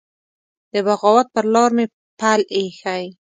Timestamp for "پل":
2.19-2.39